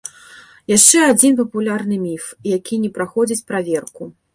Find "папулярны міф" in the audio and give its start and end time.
1.43-2.33